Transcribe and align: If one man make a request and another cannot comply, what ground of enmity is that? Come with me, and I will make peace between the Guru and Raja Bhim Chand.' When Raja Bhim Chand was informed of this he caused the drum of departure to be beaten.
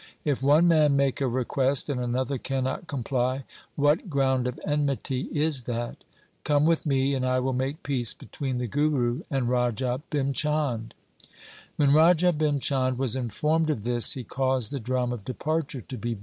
If 0.25 0.41
one 0.41 0.67
man 0.67 0.95
make 0.95 1.21
a 1.21 1.27
request 1.27 1.87
and 1.87 2.01
another 2.01 2.39
cannot 2.39 2.87
comply, 2.87 3.43
what 3.75 4.09
ground 4.09 4.47
of 4.47 4.59
enmity 4.65 5.29
is 5.31 5.65
that? 5.65 6.03
Come 6.43 6.65
with 6.65 6.87
me, 6.87 7.13
and 7.13 7.23
I 7.23 7.39
will 7.39 7.53
make 7.53 7.83
peace 7.83 8.15
between 8.15 8.57
the 8.57 8.65
Guru 8.65 9.21
and 9.29 9.47
Raja 9.47 10.01
Bhim 10.09 10.33
Chand.' 10.33 10.95
When 11.75 11.93
Raja 11.93 12.33
Bhim 12.33 12.59
Chand 12.59 12.97
was 12.97 13.15
informed 13.15 13.69
of 13.69 13.83
this 13.83 14.13
he 14.13 14.23
caused 14.23 14.71
the 14.71 14.79
drum 14.79 15.13
of 15.13 15.23
departure 15.23 15.81
to 15.81 15.97
be 15.99 16.15
beaten. 16.15 16.19